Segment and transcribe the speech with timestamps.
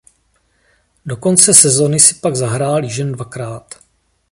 [1.05, 3.75] Do konce sezony si pak zahrál již jen dvakrát.